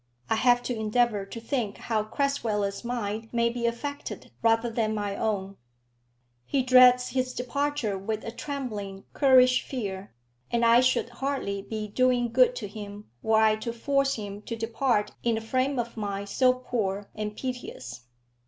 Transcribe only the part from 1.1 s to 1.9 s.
to think